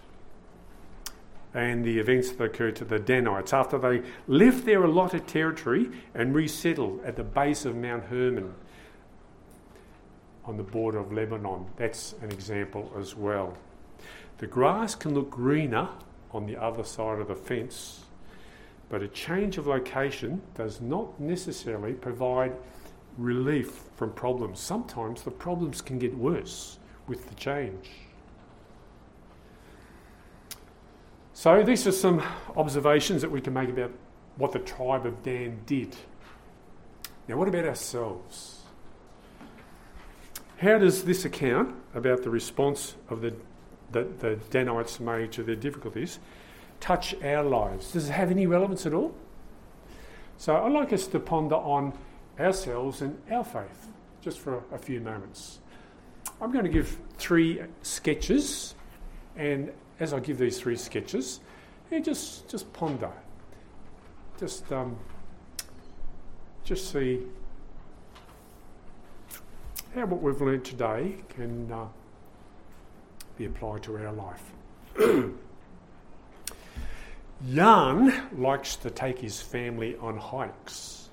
[1.56, 6.36] And the events that occurred to the Danites after they left their allotted territory and
[6.36, 8.54] resettled at the base of Mount Hermon
[10.46, 11.66] on the border of Lebanon.
[11.78, 13.58] That's an example as well.
[14.38, 15.90] The grass can look greener
[16.32, 18.06] on the other side of the fence,
[18.90, 22.54] but a change of location does not necessarily provide
[23.18, 24.60] relief from problems.
[24.60, 27.92] Sometimes the problems can get worse with the change.
[31.34, 32.22] So, these are some
[32.58, 33.92] observations that we can make about
[34.36, 35.96] what the tribe of Dan did.
[37.28, 38.64] Now, what about ourselves?
[40.58, 43.34] How does this account about the response of the,
[43.92, 46.20] the Danites made to their difficulties
[46.80, 47.92] touch our lives?
[47.92, 49.14] Does it have any relevance at all?
[50.38, 51.94] So, I'd like us to ponder on
[52.40, 53.90] ourselves and our faith
[54.22, 55.60] just for a, few moments.
[56.42, 58.76] I'm going to give three sketches,
[59.36, 61.40] and as I give these three sketches,
[62.02, 63.12] just just ponder,
[64.40, 64.98] just um,
[66.64, 67.22] just see
[69.96, 71.88] how what we've learned today can uh,
[73.38, 74.52] be applied to our life.
[77.48, 81.10] Jan likes to take his family on hikes.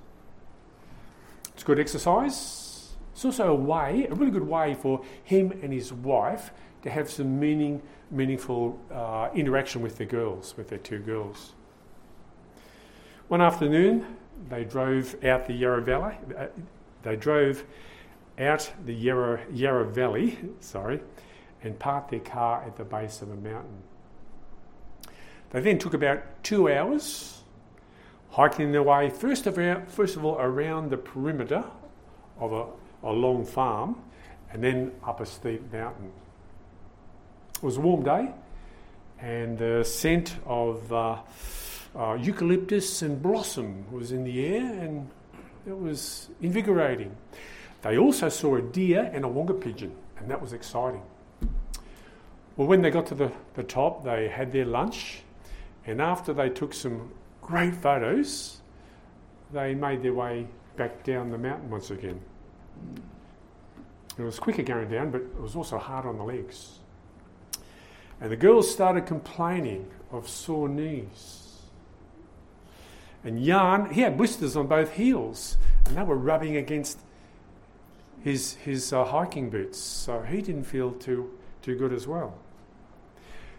[1.55, 2.95] It's good exercise.
[3.13, 6.51] It's also a way, a really good way for him and his wife
[6.83, 11.55] to have some meaning, meaningful uh, interaction with their girls, with their two girls.
[13.29, 14.17] One afternoon,
[14.49, 16.15] they drove out the Yarra Valley.
[16.37, 16.47] Uh,
[17.03, 17.65] they drove
[18.39, 21.01] out the Yarra, Yarra Valley, sorry,
[21.63, 23.83] and parked their car at the base of a mountain.
[25.57, 27.41] They then took about two hours
[28.29, 31.65] hiking their way, first of, all, first of all around the perimeter
[32.39, 32.67] of a,
[33.03, 33.97] a long farm
[34.53, 36.13] and then up a steep mountain.
[37.55, 38.35] It was a warm day,
[39.19, 41.21] and the scent of uh,
[41.99, 45.09] uh, eucalyptus and blossom was in the air, and
[45.67, 47.17] it was invigorating.
[47.81, 51.01] They also saw a deer and a wonga pigeon, and that was exciting.
[52.59, 55.23] Well, when they got to the, the top, they had their lunch,
[55.87, 57.11] and after they took some
[57.41, 58.61] great photos,
[59.53, 62.21] they made their way back down the mountain once again.
[64.19, 66.81] It was quicker going down, but it was also hard on the legs.
[68.21, 71.43] And the girls started complaining of sore knees.
[73.25, 76.99] And Jan, he had blisters on both heels, and they were rubbing against
[78.23, 81.31] his, his uh, hiking boots, so he didn't feel too,
[81.63, 82.39] too good as well.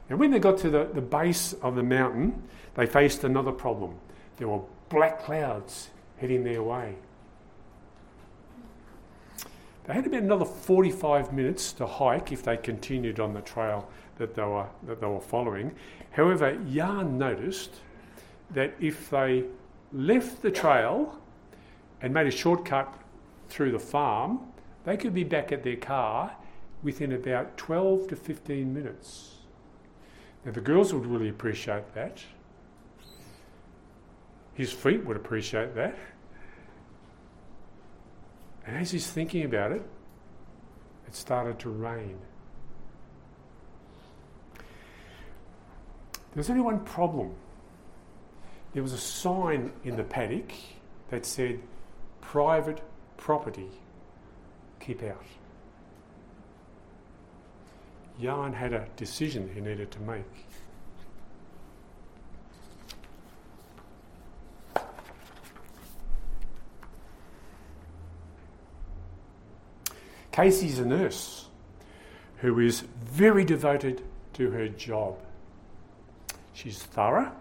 [0.10, 2.44] And when they got to the, the base of the mountain,
[2.76, 3.96] they faced another problem.
[4.38, 6.96] There were black clouds heading their way.
[9.86, 14.36] They had about another 45 minutes to hike if they continued on the trail that
[14.36, 15.74] they were, that they were following.
[16.12, 17.76] However, Jan noticed
[18.52, 19.46] that if they
[19.94, 21.18] left the trail
[22.02, 22.94] and made a shortcut
[23.50, 24.40] through the farm,
[24.84, 26.36] they could be back at their car
[26.84, 29.37] within about 12 to 15 minutes.
[30.48, 32.24] Now, the girls would really appreciate that.
[34.54, 35.98] His feet would appreciate that.
[38.66, 39.82] And as he's thinking about it,
[41.06, 42.18] it started to rain.
[46.32, 47.36] There was only one problem.
[48.72, 50.54] There was a sign in the paddock
[51.10, 51.60] that said,
[52.22, 52.82] private
[53.18, 53.68] property,
[54.80, 55.26] keep out.
[58.22, 60.24] Jan had a decision he needed to make.
[70.32, 71.48] Casey's a nurse
[72.38, 74.04] who is very devoted
[74.34, 75.18] to her job.
[76.54, 77.32] She's thorough.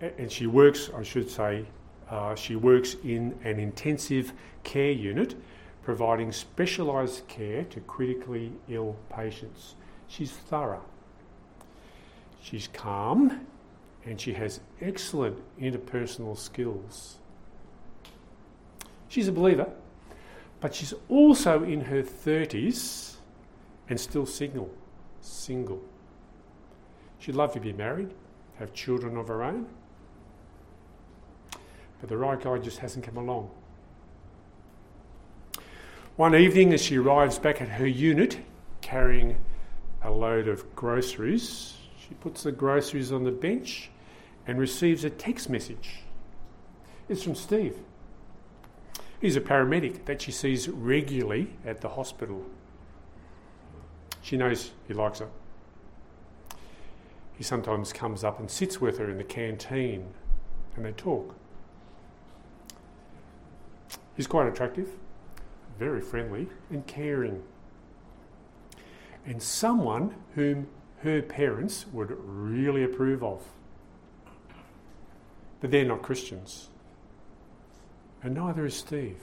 [0.00, 1.66] And she works, I should say,
[2.10, 4.32] uh, she works in an intensive
[4.64, 5.34] care unit
[5.82, 9.74] providing specialised care to critically ill patients.
[10.06, 10.84] She's thorough.
[12.42, 13.46] She's calm
[14.04, 17.16] and she has excellent interpersonal skills.
[19.08, 19.70] She's a believer,
[20.60, 23.16] but she's also in her 30s
[23.88, 24.70] and still single.
[25.20, 25.82] Single.
[27.18, 28.12] She'd love to be married,
[28.58, 29.66] have children of her own,
[32.00, 33.50] but the right guy just hasn't come along.
[36.16, 38.38] One evening, as she arrives back at her unit
[38.80, 39.36] carrying
[40.02, 43.90] a load of groceries, she puts the groceries on the bench
[44.46, 46.00] and receives a text message.
[47.08, 47.76] It's from Steve.
[49.20, 52.44] He's a paramedic that she sees regularly at the hospital.
[54.22, 55.28] She knows he likes her.
[57.36, 60.12] He sometimes comes up and sits with her in the canteen
[60.76, 61.34] and they talk.
[64.18, 64.88] He's quite attractive,
[65.78, 67.40] very friendly, and caring.
[69.24, 70.66] And someone whom
[71.02, 73.44] her parents would really approve of.
[75.60, 76.68] but they're not Christians.
[78.20, 79.20] And neither is Steve.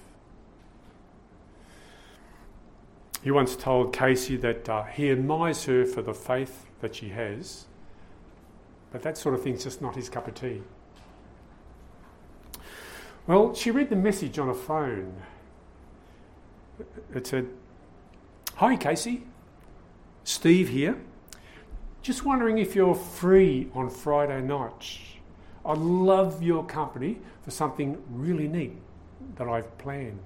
[3.21, 7.65] He once told Casey that uh, he admires her for the faith that she has,
[8.93, 10.61] but that sort of thing's just not his cup of tea.
[13.27, 15.13] Well, she read the message on a phone.
[17.13, 17.47] It said,
[18.55, 19.23] Hi, Casey.
[20.23, 20.97] Steve here.
[22.01, 24.99] Just wondering if you're free on Friday night.
[25.65, 28.77] I'd love your company for something really neat
[29.37, 30.19] that I've planned.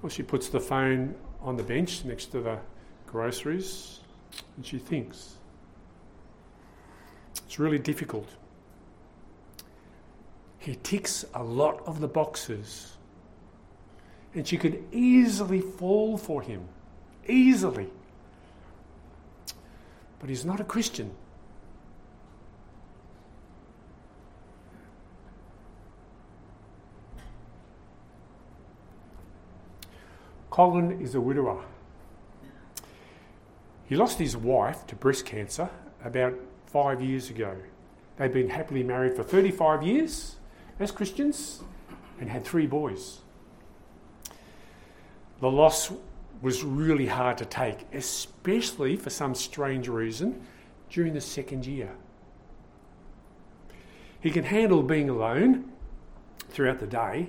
[0.00, 2.58] Well, she puts the phone on the bench next to the
[3.06, 4.00] groceries
[4.56, 5.34] and she thinks.
[7.44, 8.28] It's really difficult.
[10.62, 12.92] He ticks a lot of the boxes.
[14.32, 16.68] And she could easily fall for him.
[17.26, 17.88] Easily.
[20.20, 21.10] But he's not a Christian.
[30.48, 31.60] Colin is a widower.
[33.86, 35.68] He lost his wife to breast cancer
[36.04, 36.34] about
[36.66, 37.56] five years ago.
[38.16, 40.36] They'd been happily married for 35 years
[40.78, 41.62] as Christians
[42.20, 43.20] and had three boys.
[45.40, 45.92] The loss
[46.40, 50.40] was really hard to take, especially for some strange reason
[50.90, 51.90] during the second year.
[54.20, 55.72] He can handle being alone
[56.50, 57.28] throughout the day,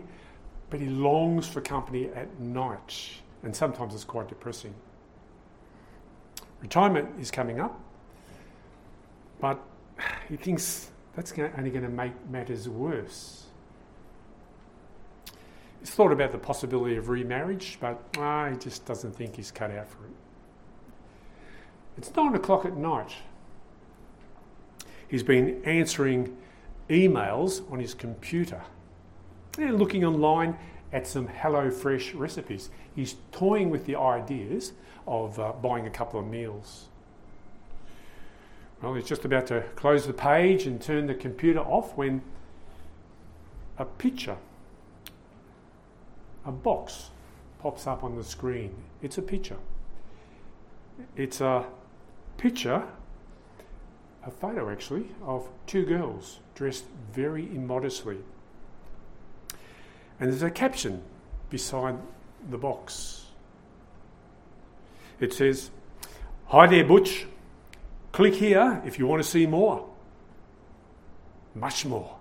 [0.70, 4.74] but he longs for company at night, and sometimes it's quite depressing.
[6.62, 7.80] Retirement is coming up,
[9.40, 9.60] but
[10.30, 13.46] he thinks that's only going to make matters worse.
[15.80, 19.70] He's thought about the possibility of remarriage, but ah, he just doesn't think he's cut
[19.70, 20.12] out for it.
[21.98, 23.14] It's nine o'clock at night.
[25.08, 26.36] He's been answering
[26.90, 28.62] emails on his computer
[29.60, 30.58] and looking online
[30.92, 32.70] at some HelloFresh recipes.
[32.96, 34.74] He's toying with the ideas
[35.06, 36.88] of uh, buying a couple of meals.
[38.84, 42.22] Well, he's just about to close the page and turn the computer off when
[43.78, 44.36] a picture,
[46.46, 47.10] a box,
[47.62, 48.76] pops up on the screen.
[49.02, 49.56] It's a picture.
[51.16, 51.66] It's a
[52.36, 52.84] picture,
[54.26, 58.18] a photo actually, of two girls dressed very immodestly.
[60.20, 61.04] And there's a caption
[61.50, 61.96] beside
[62.50, 63.28] the box.
[65.22, 65.72] It says,
[66.48, 67.28] Hi there, Butch.
[68.14, 69.90] Click here if you want to see more.
[71.54, 72.16] Much more.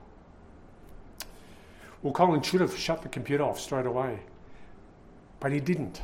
[2.03, 4.19] Well, Colin should have shut the computer off straight away,
[5.39, 6.03] but he didn't.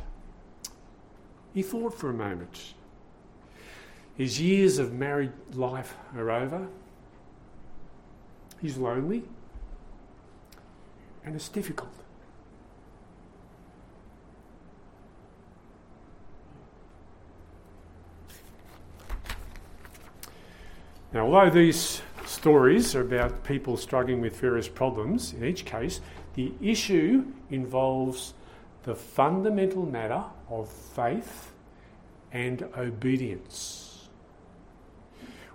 [1.53, 2.73] He thought for a moment.
[4.15, 6.67] His years of married life are over.
[8.61, 9.23] He's lonely
[11.25, 11.93] and it's difficult.
[21.11, 26.01] Now, although these stories are about people struggling with various problems, in each case,
[26.35, 28.35] the issue involves
[28.83, 31.51] the fundamental matter of faith
[32.31, 34.07] and obedience.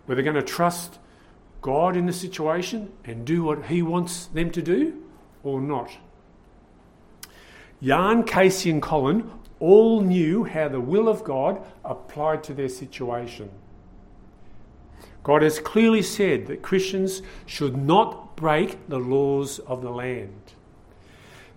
[0.06, 0.98] Whether they're going to trust
[1.62, 5.02] God in the situation and do what He wants them to do,
[5.44, 5.90] or not.
[7.80, 9.30] Jan, Casey, and Colin
[9.60, 13.50] all knew how the will of God applied to their situation.
[15.24, 20.52] God has clearly said that Christians should not break the laws of the land.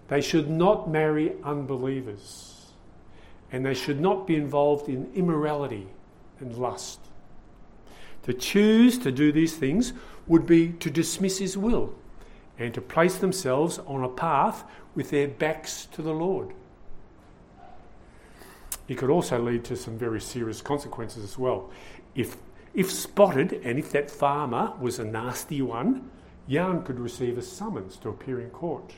[0.08, 2.72] They should not marry unbelievers.
[3.52, 5.88] And they should not be involved in immorality
[6.40, 7.00] and lust.
[8.24, 9.94] To choose to do these things
[10.28, 11.94] would be to dismiss His will
[12.58, 14.64] and to place themselves on a path
[14.96, 16.54] with their backs to the Lord.
[18.88, 21.70] It could also lead to some very serious consequences as well.
[22.16, 22.38] If,
[22.78, 26.12] if spotted, and if that farmer was a nasty one,
[26.48, 28.94] Jan could receive a summons to appear in court.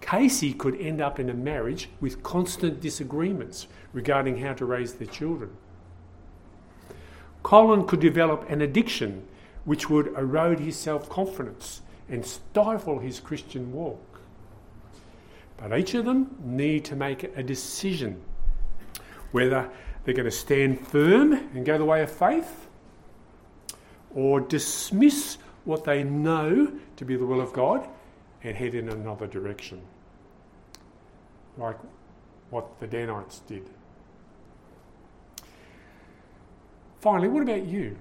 [0.00, 5.06] Casey could end up in a marriage with constant disagreements regarding how to raise their
[5.06, 5.50] children.
[7.44, 9.24] Colin could develop an addiction
[9.64, 14.20] which would erode his self confidence and stifle his Christian walk.
[15.56, 18.20] But each of them need to make a decision
[19.30, 19.70] whether
[20.06, 22.68] they're going to stand firm and go the way of faith
[24.14, 27.88] or dismiss what they know to be the will of God
[28.44, 29.82] and head in another direction,
[31.58, 31.76] like
[32.50, 33.68] what the Danites did.
[37.00, 37.96] Finally, what about you?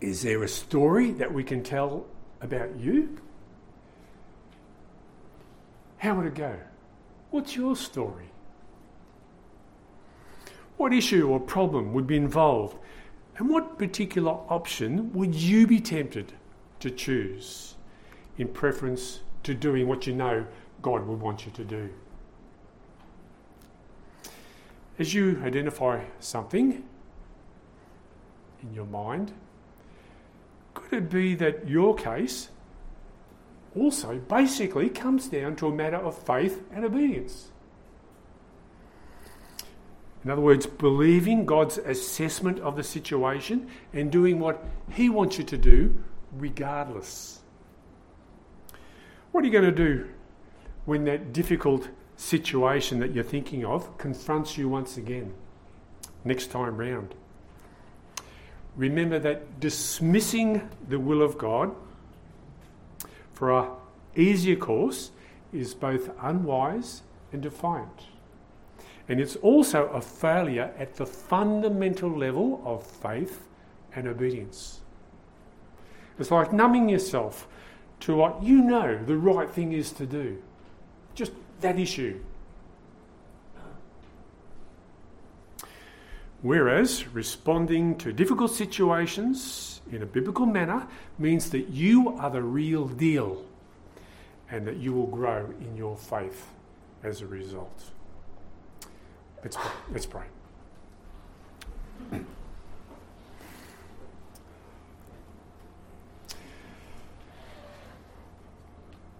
[0.00, 2.06] Is there a story that we can tell
[2.40, 3.18] about you?
[5.98, 6.56] How would it go?
[7.30, 8.27] What's your story?
[10.78, 12.78] What issue or problem would be involved?
[13.36, 16.32] And what particular option would you be tempted
[16.78, 17.74] to choose
[18.38, 20.46] in preference to doing what you know
[20.80, 21.90] God would want you to do?
[25.00, 26.84] As you identify something
[28.62, 29.32] in your mind,
[30.74, 32.50] could it be that your case
[33.76, 37.50] also basically comes down to a matter of faith and obedience?
[40.28, 44.62] In other words, believing God's assessment of the situation and doing what
[44.92, 47.40] He wants you to do regardless.
[49.32, 50.06] What are you going to do
[50.84, 55.32] when that difficult situation that you're thinking of confronts you once again
[56.26, 57.14] next time round?
[58.76, 61.74] Remember that dismissing the will of God
[63.32, 63.70] for a
[64.14, 65.10] easier course
[65.54, 67.00] is both unwise
[67.32, 68.08] and defiant.
[69.08, 73.46] And it's also a failure at the fundamental level of faith
[73.94, 74.80] and obedience.
[76.18, 77.48] It's like numbing yourself
[78.00, 80.42] to what you know the right thing is to do.
[81.14, 82.20] Just that issue.
[86.42, 90.86] Whereas responding to difficult situations in a biblical manner
[91.18, 93.44] means that you are the real deal
[94.50, 96.46] and that you will grow in your faith
[97.02, 97.90] as a result.
[99.92, 100.24] Let's pray.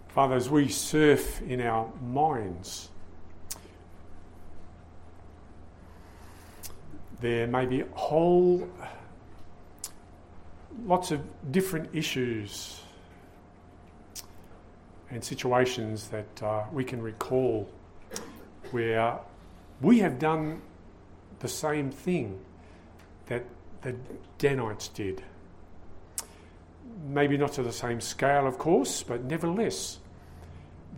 [0.09, 2.89] Father, as we surf in our minds,
[7.21, 8.69] there may be whole
[10.85, 11.21] lots of
[11.53, 12.83] different issues
[15.11, 17.69] and situations that uh, we can recall
[18.73, 19.19] where
[19.81, 20.61] we have done
[21.41, 22.39] the same thing
[23.27, 23.45] that
[23.83, 23.95] the
[24.39, 25.23] Danites did.
[27.07, 29.99] Maybe not to the same scale, of course, but nevertheless,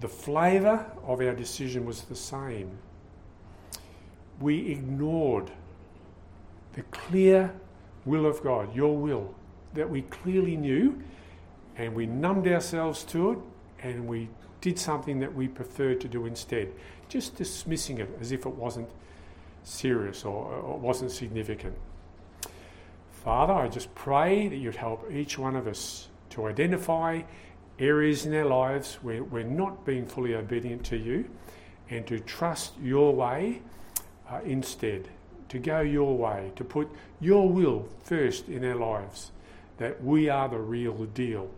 [0.01, 2.79] the flavour of our decision was the same.
[4.41, 5.51] We ignored
[6.73, 7.53] the clear
[8.07, 9.35] will of God, your will,
[9.75, 11.03] that we clearly knew,
[11.77, 13.39] and we numbed ourselves to it,
[13.83, 14.31] and we
[14.63, 16.73] did something that we preferred to do instead
[17.11, 18.89] just dismissing it as if it wasn't
[19.65, 21.75] serious or, or wasn't significant.
[23.13, 27.21] Father, I just pray that you'd help each one of us to identify
[27.79, 31.29] areas in our lives where we're not being fully obedient to you
[31.91, 33.61] and to trust your way
[34.31, 35.09] uh, instead,
[35.49, 36.89] to go your way, to put
[37.21, 39.33] your will first in our lives,
[39.79, 41.51] that we are the real deal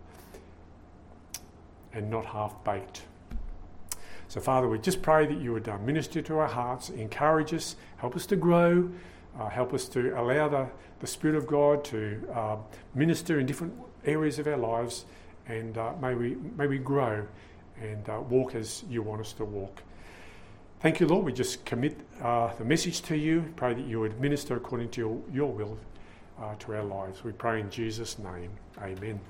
[1.93, 3.03] and not half baked.
[4.33, 7.77] So, Father, we just pray that you would uh, minister to our hearts, encourage us,
[7.99, 8.91] help us to grow,
[9.39, 10.69] uh, help us to allow the,
[11.01, 12.57] the Spirit of God to uh,
[12.95, 13.75] minister in different
[14.07, 15.05] areas of our lives,
[15.49, 17.27] and uh, may, we, may we grow
[17.79, 19.83] and uh, walk as you want us to walk.
[20.81, 21.27] Thank you, Lord.
[21.27, 23.53] We just commit uh, the message to you.
[23.57, 25.77] Pray that you would minister according to your, your will
[26.59, 27.23] to our lives.
[27.23, 28.51] We pray in Jesus' name.
[28.81, 29.21] Amen.